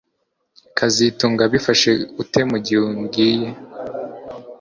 kazitunga 0.77 1.41
yabifashe 1.43 1.89
ate 2.21 2.41
mugihe 2.49 2.79
umubwiye 2.89 3.49